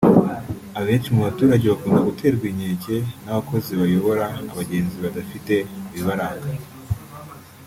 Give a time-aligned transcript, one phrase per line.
[0.79, 5.53] Abenshi mu baturage bakunda guterwa inkeke n’abakozi bayobora abagenzi badafite
[5.91, 6.49] ibibaranga